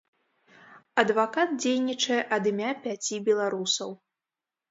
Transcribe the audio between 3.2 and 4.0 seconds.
беларусаў.